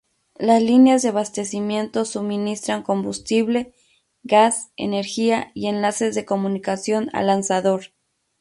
[0.39, 3.75] Las líneas de abastecimiento suministran combustible,
[4.23, 7.83] gas, energía y enlaces de comunicación al lanzador.